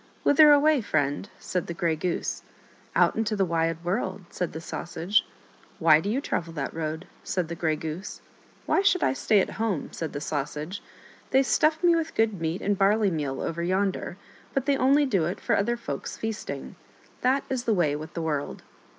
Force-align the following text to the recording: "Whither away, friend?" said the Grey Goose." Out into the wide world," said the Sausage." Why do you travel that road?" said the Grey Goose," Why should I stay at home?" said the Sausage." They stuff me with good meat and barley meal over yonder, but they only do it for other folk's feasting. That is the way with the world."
"Whither 0.23 0.51
away, 0.51 0.81
friend?" 0.81 1.29
said 1.39 1.67
the 1.67 1.75
Grey 1.75 1.95
Goose." 1.95 2.41
Out 2.95 3.15
into 3.15 3.35
the 3.35 3.45
wide 3.45 3.85
world," 3.85 4.21
said 4.31 4.51
the 4.51 4.59
Sausage." 4.59 5.23
Why 5.77 5.99
do 5.99 6.09
you 6.09 6.19
travel 6.19 6.53
that 6.53 6.73
road?" 6.73 7.05
said 7.23 7.49
the 7.49 7.55
Grey 7.55 7.75
Goose," 7.75 8.19
Why 8.65 8.81
should 8.81 9.03
I 9.03 9.13
stay 9.13 9.41
at 9.41 9.51
home?" 9.61 9.89
said 9.93 10.13
the 10.13 10.19
Sausage." 10.19 10.81
They 11.29 11.43
stuff 11.43 11.83
me 11.83 11.95
with 11.95 12.15
good 12.15 12.41
meat 12.41 12.63
and 12.63 12.75
barley 12.79 13.11
meal 13.11 13.41
over 13.43 13.61
yonder, 13.61 14.17
but 14.55 14.65
they 14.65 14.75
only 14.75 15.05
do 15.05 15.25
it 15.25 15.39
for 15.39 15.55
other 15.55 15.77
folk's 15.77 16.17
feasting. 16.17 16.77
That 17.21 17.43
is 17.47 17.65
the 17.65 17.75
way 17.75 17.95
with 17.95 18.15
the 18.15 18.23
world." 18.23 18.63